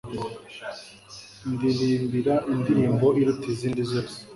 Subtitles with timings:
[1.53, 4.15] ndirimbira indirimbo iruta izindi zose